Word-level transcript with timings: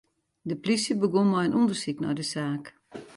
De 0.47 0.55
polysje 0.61 0.93
begûn 1.01 1.27
mei 1.31 1.45
in 1.47 1.57
ûndersyk 1.59 1.97
nei 2.01 2.15
de 2.17 2.25
saak. 2.31 2.65